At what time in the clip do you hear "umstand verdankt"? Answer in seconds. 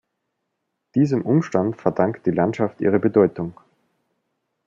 1.23-2.25